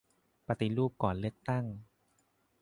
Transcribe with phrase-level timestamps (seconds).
[0.47, 1.65] ปฏิรูปก่อนเลือกตั้ง